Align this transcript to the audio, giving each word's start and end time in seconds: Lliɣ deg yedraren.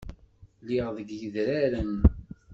Lliɣ 0.65 0.85
deg 0.97 1.09
yedraren. 1.19 1.95